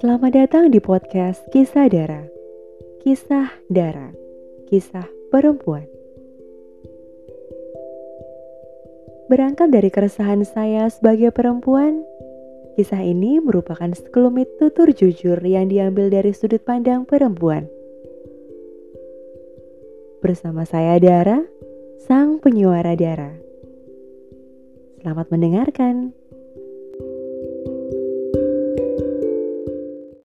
Selamat 0.00 0.32
datang 0.32 0.72
di 0.72 0.80
podcast 0.80 1.44
Kisah 1.52 1.92
Dara. 1.92 2.24
Kisah 3.04 3.52
Dara, 3.68 4.08
kisah 4.72 5.04
perempuan. 5.28 5.84
Berangkat 9.28 9.68
dari 9.68 9.92
keresahan 9.92 10.40
saya 10.48 10.88
sebagai 10.88 11.28
perempuan, 11.36 12.00
kisah 12.80 13.04
ini 13.04 13.44
merupakan 13.44 13.92
sekelumit 13.92 14.48
tutur 14.56 14.88
jujur 14.88 15.36
yang 15.44 15.68
diambil 15.68 16.08
dari 16.08 16.32
sudut 16.32 16.64
pandang 16.64 17.04
perempuan. 17.04 17.68
Bersama 20.24 20.64
saya 20.64 20.96
Dara, 20.96 21.44
sang 22.08 22.40
penyuara 22.40 22.96
Dara. 22.96 23.36
Selamat 25.04 25.28
mendengarkan. 25.28 26.19